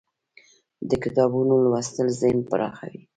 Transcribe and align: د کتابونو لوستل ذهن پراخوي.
د 0.89 0.91
کتابونو 1.03 1.53
لوستل 1.63 2.07
ذهن 2.21 2.39
پراخوي. 2.49 3.01